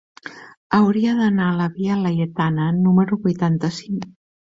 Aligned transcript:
Hauria 0.77 1.11
d'anar 1.19 1.49
a 1.49 1.57
la 1.59 1.67
via 1.75 1.97
Laietana 2.05 2.71
número 2.79 3.19
vuitanta-cinc. 3.27 4.09